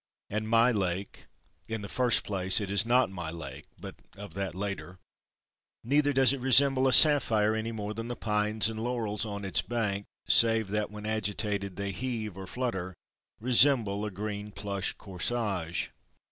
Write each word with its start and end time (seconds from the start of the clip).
And 0.31 0.49
my 0.49 0.71
Lake—in 0.71 1.83
the 1.83 1.87
first 1.87 2.23
place 2.23 2.59
it 2.59 2.71
is 2.71 2.87
not 2.87 3.11
my 3.11 3.29
Lake 3.29 3.65
(but 3.79 3.93
of 4.17 4.33
that 4.33 4.55
later), 4.55 4.97
neither 5.83 6.11
does 6.11 6.33
it 6.33 6.39
resemble 6.39 6.87
a 6.87 6.91
sapphire 6.91 7.53
any 7.53 7.71
more 7.71 7.93
than 7.93 8.07
the 8.07 8.15
Pines 8.15 8.67
and 8.67 8.83
Laurels 8.83 9.27
on 9.27 9.45
its 9.45 9.61
bank 9.61 10.07
(save 10.27 10.69
that 10.69 10.89
when 10.89 11.05
agitated 11.05 11.75
they 11.75 11.91
heave 11.91 12.35
or 12.35 12.47
flutter) 12.47 12.95
resemble 13.39 14.03
a 14.03 14.09
green 14.09 14.49
plush 14.51 14.93
corsage. 14.93 15.89